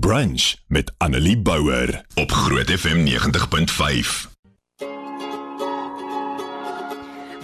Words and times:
Brunch 0.00 0.56
met 0.66 0.92
Annelie 0.98 1.38
Bouwer 1.38 2.04
op 2.14 2.30
Groot 2.30 2.70
FM 2.70 3.04
90.5. 3.04 4.30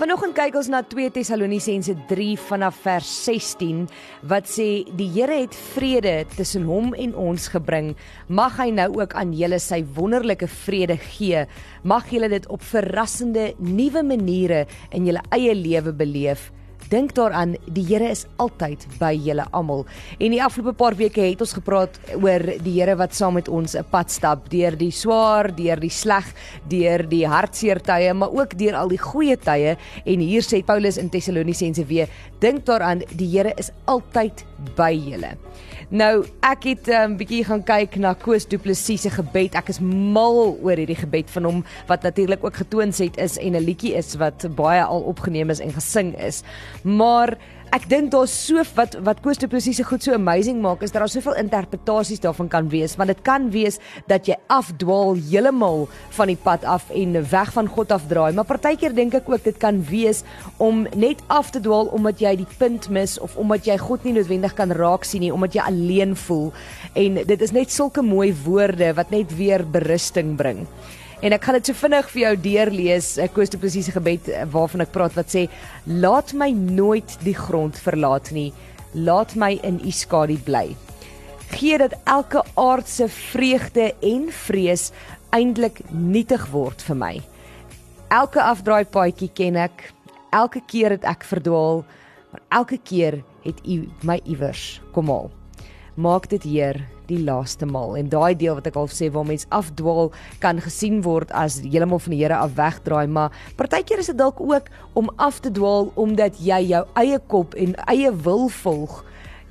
Vanoggend 0.01 0.33
kyk 0.33 0.57
ons 0.57 0.71
na 0.73 0.81
2 0.81 1.11
Tessalonisense 1.13 1.93
3 2.09 2.39
vanaf 2.49 2.79
vers 2.87 3.11
16 3.27 3.85
wat 4.33 4.49
sê 4.49 4.89
die 4.97 5.11
Here 5.13 5.43
het 5.43 5.59
vrede 5.75 6.23
tussen 6.39 6.65
hom 6.65 6.95
en 6.97 7.13
ons 7.21 7.51
gebring. 7.53 7.93
Mag 8.33 8.57
hy 8.63 8.71
nou 8.73 8.95
ook 8.97 9.13
aan 9.13 9.37
julle 9.37 9.61
sy 9.61 9.83
wonderlike 9.85 10.49
vrede 10.49 10.97
gee. 10.97 11.45
Mag 11.85 12.09
julle 12.09 12.33
dit 12.33 12.49
op 12.49 12.65
verrassende 12.65 13.51
nuwe 13.61 14.01
maniere 14.01 14.65
in 14.97 15.05
julle 15.05 15.21
eie 15.37 15.53
lewe 15.53 15.93
beleef. 15.93 16.49
Dink 16.89 17.13
daaraan, 17.13 17.51
die 17.69 17.85
Here 17.85 18.07
is 18.09 18.23
altyd 18.41 18.87
by 18.97 19.11
julle 19.13 19.45
almal. 19.53 19.83
En 20.17 20.33
die 20.33 20.41
afgelope 20.41 20.73
paar 20.79 20.95
weke 20.97 21.21
het 21.21 21.43
ons 21.45 21.53
gepraat 21.59 21.99
oor 22.17 22.45
die 22.65 22.79
Here 22.79 22.95
wat 22.97 23.13
saam 23.13 23.37
met 23.37 23.49
ons 23.49 23.77
'n 23.77 23.85
pad 23.91 24.11
stap 24.11 24.49
deur 24.49 24.73
die 24.73 24.91
swaar, 24.91 25.53
deur 25.55 25.77
die 25.77 25.93
sleg, 25.93 26.25
deur 26.69 27.05
die 27.05 27.27
hartseer 27.27 27.81
tye, 27.81 28.15
maar 28.15 28.33
ook 28.33 28.57
deur 28.57 28.75
al 28.75 28.89
die 28.89 28.99
goeie 28.99 29.37
tye. 29.37 29.77
En 30.07 30.21
hier 30.21 30.43
sê 30.43 30.65
Paulus 30.65 30.97
in 30.97 31.11
Tessalonisense 31.11 31.85
weer, 31.85 32.09
dink 32.41 32.65
daaraan, 32.65 33.03
die 33.17 33.37
Here 33.37 33.53
is 33.59 33.71
altyd 33.85 34.48
by 34.77 34.93
julle. 34.95 35.35
Nou, 35.89 36.27
ek 36.45 36.65
het 36.65 36.89
'n 36.89 36.93
um, 36.93 37.17
bietjie 37.17 37.45
gaan 37.45 37.63
kyk 37.65 37.97
na 37.97 38.15
Koos 38.15 38.45
Du 38.45 38.59
Plessis 38.59 39.03
se 39.03 39.11
gebed. 39.11 39.55
Ek 39.55 39.69
is 39.69 39.81
mal 39.81 40.59
oor 40.63 40.77
hierdie 40.77 40.99
gebed 40.99 41.31
van 41.31 41.45
hom 41.45 41.65
wat 41.87 42.03
natuurlik 42.03 42.45
ook 42.45 42.55
getoon 42.55 42.93
het 42.93 43.17
is 43.17 43.39
en 43.39 43.57
'n 43.57 43.65
liedjie 43.65 43.95
is 43.95 44.15
wat 44.17 44.47
baie 44.55 44.83
al 44.83 45.01
opgeneem 45.01 45.51
is 45.51 45.61
en 45.61 45.73
gesing 45.73 46.19
is. 46.19 46.43
Maar 46.83 47.39
ek 47.75 47.85
dink 47.91 48.11
daar's 48.13 48.33
so 48.33 48.63
wat 48.77 48.97
wat 49.05 49.21
Koos 49.25 49.41
te 49.41 49.49
presies 49.51 49.81
goed 49.87 50.05
so 50.05 50.15
amazing 50.17 50.61
maak 50.65 50.83
is 50.83 50.93
dat 50.95 51.03
daar 51.03 51.13
soveel 51.13 51.37
interpretasies 51.41 52.23
daarvan 52.25 52.49
kan 52.49 52.69
wees. 52.73 52.97
Want 52.97 53.13
dit 53.13 53.23
kan 53.27 53.51
wees 53.53 53.79
dat 54.09 54.29
jy 54.29 54.37
afdwaal 54.53 55.19
heeltemal 55.19 55.87
van 56.17 56.33
die 56.33 56.39
pad 56.41 56.65
af 56.65 56.89
en 56.91 57.17
weg 57.31 57.53
van 57.53 57.69
God 57.69 57.93
afdraai 57.93 58.33
maar 58.37 58.49
partykeer 58.49 58.95
dink 58.97 59.17
ek 59.19 59.29
ook 59.29 59.45
dit 59.45 59.59
kan 59.61 59.81
wees 59.91 60.25
om 60.57 60.87
net 60.97 61.23
af 61.27 61.53
te 61.55 61.61
dwaal 61.61 61.93
omdat 61.95 62.21
jy 62.21 62.37
die 62.43 62.49
punt 62.59 62.89
mis 62.95 63.19
of 63.19 63.37
omdat 63.37 63.69
jy 63.69 63.79
God 63.79 64.05
nie 64.05 64.17
noodwendig 64.17 64.55
kan 64.59 64.73
raak 64.73 65.05
sien 65.05 65.27
nie 65.27 65.35
omdat 65.35 65.59
jy 65.59 65.67
alleen 65.67 66.17
voel. 66.17 66.53
En 66.95 67.21
dit 67.25 67.43
is 67.43 67.53
net 67.53 67.73
sulke 67.73 68.03
mooi 68.03 68.33
woorde 68.45 68.95
wat 68.95 69.11
net 69.15 69.35
weer 69.37 69.67
berusting 69.67 70.37
bring 70.37 70.67
En 71.19 71.35
ek 71.35 71.49
gaan 71.49 71.57
dit 71.59 71.67
so 71.67 71.75
vinnig 71.75 72.11
vir 72.13 72.21
jou 72.23 72.35
deurlees. 72.45 73.07
Koos 73.35 73.51
te 73.51 73.59
presiese 73.59 73.91
gebed 73.91 74.29
eh, 74.31 74.45
waarvan 74.53 74.85
ek 74.85 74.93
praat 74.95 75.17
wat 75.19 75.33
sê: 75.35 75.49
"Laat 75.87 76.31
my 76.33 76.53
nooit 76.55 77.17
die 77.27 77.35
grond 77.35 77.79
verlaat 77.79 78.31
nie. 78.31 78.53
Laat 78.95 79.35
my 79.35 79.59
in 79.67 79.81
U 79.83 79.91
skadu 79.91 80.39
bly. 80.47 80.77
Gee 81.59 81.79
dat 81.79 81.97
elke 82.05 82.45
aardse 82.55 83.09
vreugde 83.09 83.95
en 84.01 84.29
vrees 84.31 84.93
eintlik 85.35 85.81
nietig 85.91 86.47
word 86.53 86.83
vir 86.83 86.97
my. 86.97 87.15
Elke 88.09 88.43
afdraai 88.43 88.85
paadjie 88.85 89.31
ken 89.35 89.57
ek. 89.57 89.93
Elke 90.31 90.63
keer 90.67 90.91
het 90.91 91.05
ek 91.05 91.25
verdwaal, 91.25 91.85
maar 92.31 92.43
elke 92.61 92.79
keer 92.79 93.23
het 93.43 93.59
U 93.67 93.89
my 94.03 94.21
iewers 94.25 94.81
kom 94.93 95.09
haal. 95.09 95.38
Maak 95.99 96.29
dit 96.31 96.45
Heer 96.47 96.77
die 97.09 97.19
laaste 97.19 97.67
maal. 97.67 97.97
En 97.99 98.07
daai 98.13 98.37
deel 98.39 98.55
wat 98.55 98.69
ek 98.71 98.77
al 98.79 98.87
sê 98.93 99.09
waar 99.11 99.27
mens 99.27 99.49
afdwaal 99.55 100.13
kan 100.39 100.61
gesien 100.63 101.01
word 101.03 101.33
as 101.35 101.57
heeltemal 101.65 101.99
van 102.05 102.15
die 102.15 102.21
Here 102.21 102.37
af 102.39 102.55
wegdraai, 102.55 103.09
maar 103.11 103.35
partykeer 103.59 103.99
is 104.05 104.11
dit 104.13 104.19
dalk 104.19 104.39
ook 104.39 104.69
om 104.95 105.11
af 105.17 105.41
te 105.43 105.51
dwaal 105.51 105.91
omdat 105.99 106.39
jy 106.39 106.61
jou 106.69 106.85
eie 107.03 107.19
kop 107.33 107.57
en 107.59 107.75
eie 107.91 108.13
wil 108.15 108.47
volg 108.61 109.01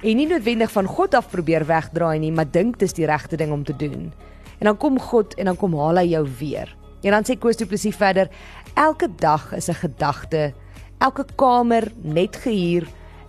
en 0.06 0.20
nie 0.22 0.28
noodwendig 0.30 0.72
van 0.72 0.88
God 0.88 1.18
af 1.20 1.28
probeer 1.34 1.66
wegdraai 1.68 2.20
nie, 2.24 2.32
maar 2.32 2.48
dink 2.48 2.78
dis 2.80 2.96
die 2.96 3.10
regte 3.10 3.36
ding 3.36 3.52
om 3.52 3.66
te 3.68 3.76
doen. 3.76 4.14
En 4.62 4.70
dan 4.72 4.78
kom 4.78 5.00
God 5.00 5.36
en 5.36 5.52
dan 5.52 5.60
kom 5.60 5.76
haal 5.76 6.00
hy 6.00 6.06
jou 6.14 6.24
weer. 6.40 6.72
En 7.04 7.12
dan 7.12 7.28
sê 7.28 7.36
Koos 7.36 7.60
Du 7.60 7.66
Plessis 7.68 7.98
verder: 7.98 8.32
Elke 8.76 9.10
dag 9.20 9.52
is 9.58 9.68
'n 9.70 9.82
gedagte, 9.84 10.54
elke 11.00 11.26
kamer 11.36 11.92
net 12.04 12.36
gehuur 12.36 12.88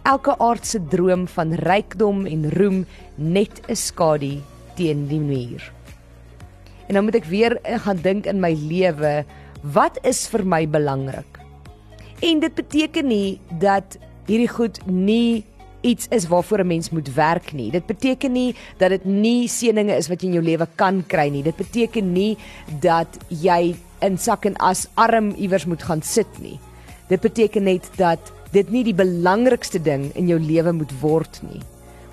elke 0.09 0.33
aardse 0.41 0.81
droom 0.89 1.27
van 1.29 1.53
rykdom 1.69 2.25
en 2.27 2.49
roem 2.57 2.79
net 3.17 3.61
'n 3.69 3.77
skadu 3.77 4.41
teen 4.77 5.07
die 5.09 5.21
muur. 5.21 5.63
En 6.89 6.95
dan 6.95 7.05
moet 7.05 7.15
ek 7.15 7.25
weer 7.25 7.59
gaan 7.85 8.01
dink 8.03 8.27
in 8.27 8.41
my 8.41 8.55
lewe, 8.55 9.25
wat 9.63 9.99
is 10.03 10.27
vir 10.29 10.45
my 10.45 10.69
belangrik? 10.69 11.39
En 12.21 12.41
dit 12.41 12.55
beteken 12.55 13.07
nie 13.07 13.41
dat 13.61 13.99
hierdie 14.27 14.49
goed 14.49 14.81
nie 14.87 15.45
iets 15.83 16.09
is 16.11 16.27
waarvoor 16.27 16.59
'n 16.61 16.67
mens 16.67 16.91
moet 16.91 17.15
werk 17.15 17.53
nie. 17.53 17.71
Dit 17.71 17.87
beteken 17.87 18.33
nie 18.33 18.55
dat 18.79 18.91
dit 18.91 19.05
nie 19.05 19.49
seëninge 19.49 19.97
is 19.97 20.09
wat 20.09 20.23
jy 20.23 20.27
in 20.29 20.35
jou 20.35 20.45
lewe 20.45 20.67
kan 20.77 21.05
kry 21.07 21.29
nie. 21.29 21.43
Dit 21.43 21.57
beteken 21.57 22.13
nie 22.13 22.37
dat 22.81 23.19
jy 23.29 23.77
in 24.01 24.19
sak 24.19 24.45
en 24.45 24.57
as 24.57 24.89
arm 24.95 25.31
iewers 25.31 25.67
moet 25.67 25.83
gaan 25.83 26.03
sit 26.03 26.39
nie. 26.41 26.59
Dit 27.09 27.21
beteken 27.21 27.63
net 27.63 27.89
dat 27.97 28.33
dit 28.53 28.71
nie 28.71 28.85
die 28.85 28.97
belangrikste 28.97 29.81
ding 29.81 30.09
in 30.17 30.29
jou 30.29 30.39
lewe 30.41 30.73
moet 30.73 30.93
word 31.01 31.41
nie. 31.43 31.61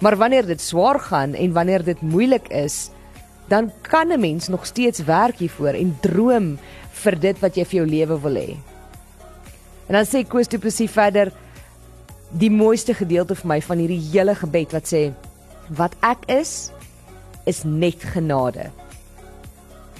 Maar 0.03 0.17
wanneer 0.19 0.47
dit 0.47 0.61
swaar 0.61 1.00
gaan 1.00 1.33
en 1.33 1.56
wanneer 1.56 1.83
dit 1.83 2.01
moeilik 2.01 2.47
is, 2.51 2.89
dan 3.47 3.72
kan 3.81 4.11
'n 4.11 4.19
mens 4.19 4.47
nog 4.47 4.66
steeds 4.66 5.03
werk 5.03 5.38
hiervoor 5.38 5.73
en 5.73 5.97
droom 6.01 6.57
vir 6.91 7.19
dit 7.19 7.39
wat 7.39 7.56
jy 7.56 7.66
vir 7.66 7.78
jou 7.79 7.88
lewe 7.88 8.19
wil 8.22 8.35
hê. 8.35 8.57
En 9.88 9.94
dan 9.94 10.06
sê 10.06 10.28
Koos 10.28 10.47
Du 10.47 10.57
Plessis 10.57 10.91
verder 10.91 11.31
die 12.29 12.50
mooiste 12.50 12.94
gedeelte 12.94 13.35
vir 13.35 13.47
my 13.47 13.62
van 13.62 13.77
hierdie 13.77 14.01
hele 14.12 14.35
gebed 14.35 14.72
wat 14.72 14.88
sê 14.89 15.13
wat 15.69 15.95
ek 16.01 16.25
is 16.27 16.72
is 17.45 17.63
net 17.63 18.03
genade. 18.03 18.72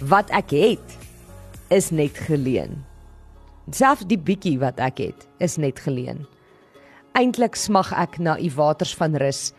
Wat 0.01 0.29
ek 0.29 0.50
het 0.50 0.97
is 1.69 1.91
net 1.91 2.17
geleen. 2.17 2.83
Selfs 3.73 4.05
die 4.05 4.19
bietjie 4.21 4.59
wat 4.61 4.77
ek 4.77 4.99
het, 5.01 5.25
is 5.41 5.57
net 5.57 5.79
geleen. 5.81 6.25
Eintlik 7.17 7.55
smag 7.57 7.89
ek 7.97 8.19
na 8.21 8.35
u 8.37 8.49
waters 8.53 8.93
van 8.93 9.15
rus. 9.17 9.53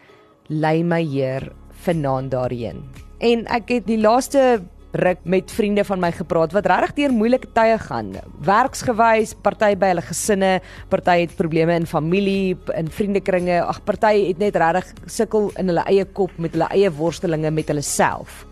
Lei 0.46 0.84
my 0.86 1.00
Heer 1.02 1.48
vanaand 1.82 2.30
daarheen. 2.30 2.84
En 3.18 3.42
ek 3.50 3.72
het 3.72 3.88
die 3.88 3.98
laaste 3.98 4.62
ruk 4.96 5.24
met 5.26 5.50
vriende 5.50 5.82
van 5.84 6.00
my 6.00 6.12
gepraat 6.14 6.54
wat 6.54 6.68
regtig 6.70 6.94
deur 7.00 7.16
moeilike 7.16 7.50
tye 7.56 7.74
gaan. 7.82 8.12
Werksgewys, 8.46 9.34
party 9.42 9.72
by 9.74 9.90
hulle 9.90 10.04
gesinne, 10.06 10.52
party 10.92 11.18
het 11.24 11.34
probleme 11.36 11.74
in 11.74 11.88
familie, 11.90 12.54
in 12.78 12.86
vriendekringe. 12.86 13.58
Ag, 13.64 13.82
party 13.88 14.28
het 14.28 14.38
net 14.38 14.56
regtig 14.62 15.10
sukkel 15.10 15.50
in 15.58 15.72
hulle 15.72 15.84
eie 15.90 16.06
kop 16.06 16.30
met 16.38 16.54
hulle 16.54 16.70
eie 16.70 16.94
worstelinge 16.94 17.50
met 17.50 17.74
hulle 17.74 17.84
self. 17.84 18.44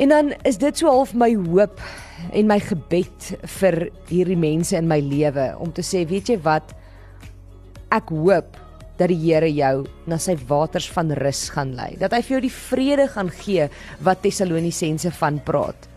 En 0.00 0.10
dan 0.10 0.32
is 0.48 0.58
dit 0.58 0.80
so 0.80 0.88
half 0.90 1.12
my 1.14 1.34
hoop 1.36 1.78
en 2.32 2.48
my 2.50 2.58
gebed 2.62 3.30
vir 3.60 3.78
hierdie 4.10 4.38
mense 4.38 4.76
in 4.78 4.88
my 4.90 5.00
lewe 5.02 5.52
om 5.62 5.72
te 5.74 5.84
sê, 5.86 6.04
weet 6.08 6.32
jy 6.32 6.38
wat? 6.44 6.74
Ek 7.94 8.10
hoop 8.10 8.56
dat 8.98 9.10
die 9.10 9.18
Here 9.18 9.50
jou 9.50 9.84
na 10.10 10.18
sy 10.22 10.36
waters 10.48 10.86
van 10.94 11.10
rus 11.18 11.48
gaan 11.54 11.74
lei. 11.78 11.94
Dat 11.98 12.14
hy 12.14 12.22
vir 12.22 12.36
jou 12.36 12.42
die 12.44 12.54
vrede 12.54 13.06
gaan 13.10 13.30
gee 13.42 13.68
wat 14.06 14.22
Tessalonisense 14.22 15.10
van 15.18 15.40
praat. 15.46 15.88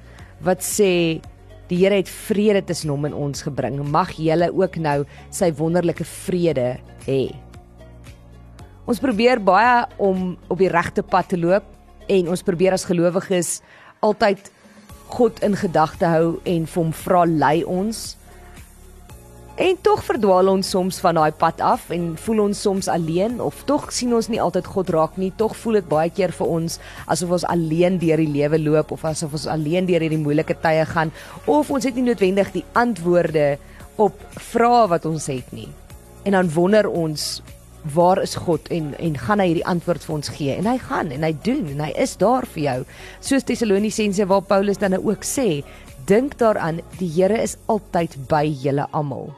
Wat 0.45 0.66
sê 0.66 1.22
die 1.69 1.81
Here 1.81 2.00
het 2.00 2.09
vrede 2.09 2.63
tussen 2.66 2.94
hom 2.94 3.06
en 3.09 3.17
ons 3.17 3.44
gebring. 3.45 3.79
Mag 3.85 4.16
julle 4.17 4.50
ook 4.53 4.79
nou 4.81 5.01
sy 5.29 5.51
wonderlike 5.57 6.07
vrede 6.07 6.77
hê. 7.06 7.22
Ons 8.88 9.01
probeer 9.03 9.41
baie 9.44 9.83
om 10.00 10.38
op 10.47 10.61
die 10.61 10.72
regte 10.72 11.03
pad 11.03 11.33
te 11.33 11.39
loop 11.39 11.66
en 12.07 12.29
ons 12.31 12.45
probeer 12.47 12.77
as 12.77 12.88
gelowiges 12.88 13.57
altyd 14.06 14.47
God 15.07 15.40
in 15.45 15.56
gedagte 15.56 16.07
hou 16.12 16.38
en 16.44 16.66
vir 16.68 16.84
hom 16.84 16.94
vra 16.94 17.25
lei 17.25 17.63
ons. 17.63 18.16
En 19.57 19.78
tog 19.81 20.03
verdwaal 20.06 20.51
ons 20.51 20.69
soms 20.69 21.00
van 21.01 21.18
daai 21.18 21.31
pad 21.34 21.62
af 21.66 21.88
en 21.95 22.12
voel 22.22 22.44
ons 22.44 22.59
soms 22.62 22.90
alleen 22.94 23.40
of 23.41 23.63
tog 23.66 23.88
sien 23.95 24.13
ons 24.13 24.28
nie 24.29 24.41
altyd 24.41 24.69
God 24.69 24.91
raak 24.94 25.18
nie. 25.18 25.31
Tog 25.34 25.56
voel 25.57 25.79
dit 25.79 25.88
baie 25.90 26.12
keer 26.13 26.34
vir 26.38 26.51
ons 26.59 26.78
asof 27.09 27.34
ons 27.40 27.47
alleen 27.50 27.97
deur 27.97 28.21
die 28.21 28.30
lewe 28.36 28.59
loop 28.62 28.94
of 28.94 29.06
asof 29.09 29.33
ons 29.33 29.48
alleen 29.50 29.89
deur 29.89 30.06
hierdie 30.06 30.21
moeilike 30.21 30.59
tye 30.62 30.86
gaan 30.86 31.09
of 31.50 31.71
ons 31.74 31.89
het 31.89 31.98
nie 31.98 32.06
noodwendig 32.06 32.54
die 32.54 32.65
antwoorde 32.77 33.56
op 33.98 34.21
vrae 34.51 34.86
wat 34.94 35.09
ons 35.09 35.25
het 35.33 35.50
nie. 35.50 35.71
En 36.21 36.38
dan 36.38 36.54
wonder 36.54 36.86
ons 36.92 37.39
waar 37.94 38.22
is 38.22 38.36
God 38.36 38.68
en 38.74 38.94
en 39.00 39.18
gaan 39.18 39.39
hy 39.39 39.48
hierdie 39.51 39.66
antwoord 39.66 40.06
vir 40.06 40.16
ons 40.16 40.30
gee? 40.30 40.54
En 40.56 40.69
hy 40.69 40.78
gaan 40.78 41.12
en 41.12 41.24
hy 41.24 41.34
doen 41.44 41.66
en 41.74 41.84
hy 41.88 41.92
is 41.95 42.16
daar 42.18 42.45
vir 42.54 42.63
jou. 42.63 42.78
Soos 43.19 43.48
Tessalonisense 43.48 44.25
waar 44.30 44.45
Paulus 44.45 44.81
dan 44.81 44.98
ook 44.98 45.25
sê 45.28 45.63
dink 46.07 46.38
daaraan 46.39 46.80
die 47.00 47.10
Here 47.12 47.42
is 47.42 47.57
altyd 47.68 48.16
by 48.30 48.45
julle 48.48 48.88
almal. 48.92 49.34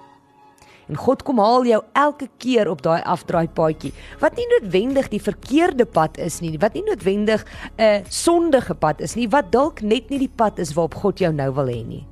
En 0.89 0.97
God 0.97 1.21
kom 1.23 1.37
haal 1.37 1.67
jou 1.69 1.79
elke 1.93 2.27
keer 2.41 2.69
op 2.69 2.81
daai 2.81 3.01
afdraai 3.05 3.47
paadjie 3.53 3.91
wat 4.21 4.37
nie 4.37 4.47
noodwendig 4.55 5.11
die 5.11 5.21
verkeerde 5.21 5.85
pad 5.85 6.17
is 6.17 6.39
nie 6.41 6.55
wat 6.61 6.73
nie 6.73 6.83
noodwendig 6.87 7.45
'n 7.77 8.05
sondige 8.09 8.73
pad 8.73 9.01
is 9.01 9.15
nie 9.15 9.27
wat 9.29 9.51
dalk 9.51 9.81
net 9.81 10.09
nie 10.09 10.19
die 10.19 10.35
pad 10.35 10.59
is 10.59 10.73
waarop 10.73 10.95
God 10.95 11.19
jou 11.19 11.31
nou 11.33 11.51
wil 11.53 11.67
hê 11.67 11.85
nie. 11.85 12.05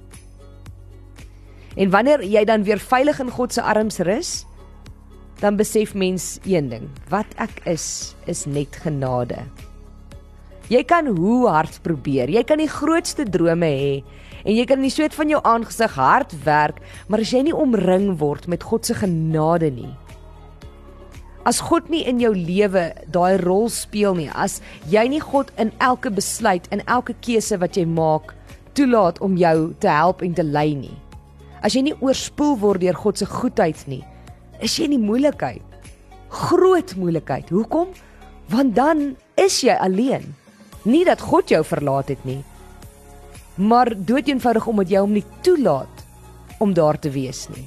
En 1.77 1.89
wanneer 1.89 2.23
jy 2.23 2.45
dan 2.45 2.63
weer 2.63 2.79
veilig 2.79 3.19
in 3.19 3.29
God 3.29 3.53
se 3.53 3.61
arms 3.61 3.99
rus 3.99 4.46
dan 5.41 5.57
besef 5.57 5.93
mens 5.93 6.37
een 6.45 6.69
ding, 6.69 6.89
wat 7.11 7.29
ek 7.41 7.61
is 7.69 8.15
is 8.25 8.45
net 8.49 8.75
genade. 8.83 9.43
Jy 10.67 10.81
kan 10.83 11.07
hoe 11.07 11.47
hard 11.47 11.77
probeer. 11.85 12.27
Jy 12.27 12.43
kan 12.43 12.59
die 12.59 12.67
grootste 12.67 13.23
drome 13.23 13.69
hê 13.71 13.93
en 14.47 14.55
jy 14.55 14.65
kan 14.67 14.81
die 14.83 14.91
sweet 14.91 15.15
van 15.15 15.31
jou 15.31 15.39
aangesig 15.47 15.95
hard 15.99 16.33
werk, 16.45 16.81
maar 17.07 17.23
as 17.23 17.31
jy 17.31 17.41
nie 17.47 17.55
omring 17.55 18.13
word 18.19 18.47
met 18.51 18.63
God 18.63 18.87
se 18.87 18.95
genade 18.95 19.69
nie. 19.71 19.91
As 21.47 21.61
God 21.63 21.87
nie 21.91 22.03
in 22.07 22.19
jou 22.19 22.33
lewe 22.35 22.89
daai 23.11 23.39
rol 23.39 23.67
speel 23.71 24.15
nie, 24.15 24.29
as 24.35 24.59
jy 24.91 25.05
nie 25.11 25.23
God 25.23 25.51
in 25.59 25.71
elke 25.83 26.11
besluit, 26.11 26.67
in 26.75 26.83
elke 26.87 27.15
keuse 27.23 27.59
wat 27.59 27.79
jy 27.79 27.85
maak, 27.87 28.33
toelaat 28.75 29.19
om 29.23 29.39
jou 29.39 29.71
te 29.79 29.91
help 29.91 30.23
en 30.23 30.35
te 30.35 30.43
lei 30.43 30.73
nie. 30.75 30.95
As 31.63 31.75
jy 31.75 31.87
nie 31.87 31.97
oorspoel 32.03 32.57
word 32.59 32.83
deur 32.83 32.99
God 32.99 33.23
se 33.23 33.27
goedheid 33.27 33.79
nie, 33.87 34.03
is 34.59 34.77
jy 34.77 34.87
in 34.89 34.97
die 34.97 35.05
moeilikheid. 35.05 35.63
Groot 36.29 36.95
moeilikheid. 36.95 37.49
Hoekom? 37.49 37.87
Want 38.51 38.75
dan 38.75 39.15
is 39.35 39.61
jy 39.61 39.75
alleen. 39.75 40.35
Nie 40.87 41.03
dat 41.05 41.21
God 41.21 41.49
jou 41.49 41.63
verlaat 41.65 42.07
het 42.13 42.23
nie, 42.23 42.43
maar 43.57 43.89
doeteenvoudig 43.91 44.67
omdat 44.69 44.91
jy 44.91 45.01
hom 45.01 45.15
nie 45.17 45.25
toelaat 45.41 46.05
om 46.63 46.73
daar 46.73 46.99
te 46.99 47.09
wees 47.11 47.47
nie. 47.51 47.65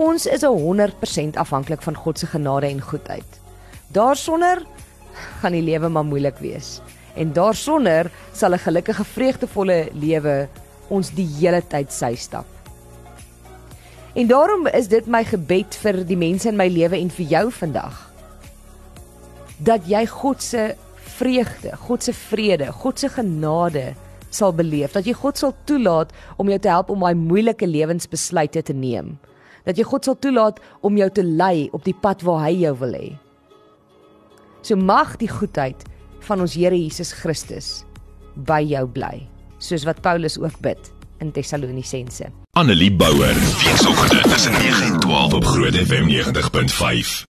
Ons 0.00 0.26
is 0.26 0.44
100% 0.44 1.38
afhanklik 1.40 1.82
van 1.82 1.96
God 1.96 2.18
se 2.18 2.26
genade 2.26 2.66
en 2.66 2.80
goedheid. 2.80 3.40
Daarsonder 3.92 4.62
gaan 5.40 5.56
die 5.56 5.64
lewe 5.64 5.88
maar 5.88 6.04
moeilik 6.04 6.38
wees. 6.38 6.80
En 7.14 7.32
daarsonder 7.32 8.10
sal 8.32 8.54
'n 8.54 8.58
gelukkige, 8.58 9.04
vreugdevolle 9.04 9.88
lewe 9.92 10.48
ons 10.88 11.10
die 11.10 11.26
hele 11.40 11.62
tyd 11.62 11.92
sy 11.92 12.14
stap. 12.14 12.59
En 14.14 14.26
daarom 14.26 14.66
is 14.66 14.88
dit 14.90 15.06
my 15.06 15.22
gebed 15.24 15.76
vir 15.82 16.02
die 16.06 16.18
mense 16.18 16.48
in 16.48 16.58
my 16.58 16.66
lewe 16.68 16.98
en 16.98 17.10
vir 17.14 17.26
jou 17.38 17.50
vandag 17.62 18.06
dat 19.60 19.84
jy 19.84 20.06
God 20.08 20.40
se 20.42 20.70
vreugde, 21.18 21.74
God 21.76 22.02
se 22.02 22.14
vrede, 22.16 22.70
God 22.72 22.98
se 22.98 23.10
genade 23.12 23.90
sal 24.32 24.54
beleef, 24.56 24.94
dat 24.96 25.04
jy 25.04 25.12
God 25.18 25.36
sal 25.36 25.52
toelaat 25.68 26.14
om 26.40 26.48
jou 26.48 26.58
te 26.62 26.70
help 26.70 26.92
om 26.92 27.04
daai 27.04 27.18
moeilike 27.18 27.68
lewensbesluite 27.68 28.62
te 28.64 28.76
neem. 28.76 29.18
Dat 29.66 29.76
jy 29.76 29.84
God 29.84 30.08
sal 30.08 30.16
toelaat 30.16 30.62
om 30.86 30.96
jou 30.96 31.10
te 31.12 31.24
lei 31.26 31.68
op 31.76 31.84
die 31.84 31.96
pad 31.96 32.24
waar 32.24 32.46
hy 32.46 32.54
jou 32.62 32.72
wil 32.80 32.96
hê. 32.96 33.10
So 34.64 34.76
mag 34.80 35.18
die 35.20 35.28
goedheid 35.28 35.84
van 36.24 36.40
ons 36.40 36.56
Here 36.56 36.76
Jesus 36.76 37.12
Christus 37.16 37.82
by 38.48 38.62
jou 38.64 38.86
bly, 38.88 39.26
soos 39.60 39.84
wat 39.88 40.00
Paulus 40.04 40.38
ook 40.40 40.56
bid 40.64 40.92
in 41.20 41.32
Tessalonisense. 41.36 42.30
Annelie 42.60 42.92
Bouwer, 42.92 43.34
weekoggend 43.64 44.22
tussen 44.30 44.52
9 44.52 44.82
en 44.82 45.00
12 45.00 45.32
op 45.32 45.44
Groot 45.44 45.74
FM 45.74 46.08
90.5. 46.08 47.28